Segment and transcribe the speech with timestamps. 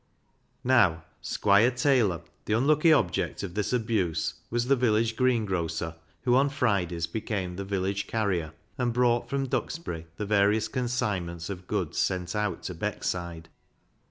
[0.63, 5.93] Now, Squire Taylor, the unlucky object of this abuse, was the village greengrocer,
[6.23, 11.67] who on Fridays became the village carrier, and brought from Duxbury the various consignments of
[11.67, 13.45] goods sent out to Beckside.